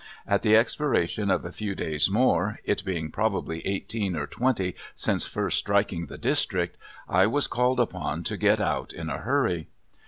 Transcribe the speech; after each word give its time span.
At 0.25 0.41
the 0.41 0.55
expiration 0.55 1.29
of 1.29 1.45
a 1.45 1.51
few 1.51 1.75
days 1.75 2.09
more, 2.09 2.57
it 2.63 2.83
being 2.83 3.11
probably 3.11 3.63
eighteen 3.67 4.15
or 4.15 4.25
twenty 4.25 4.73
since 4.95 5.27
first 5.27 5.59
striking 5.59 6.07
the 6.07 6.17
district, 6.17 6.75
I 7.07 7.27
was 7.27 7.45
called 7.45 7.79
upon 7.79 8.23
to 8.23 8.35
get 8.35 8.59
out 8.59 8.93
in 8.93 9.11
a 9.11 9.19
hurry. 9.19 9.67